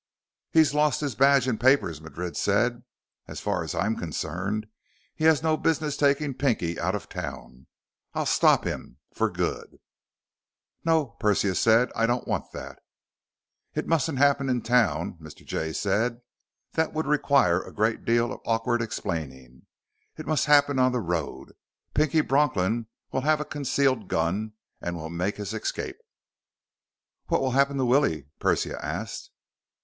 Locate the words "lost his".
0.73-1.13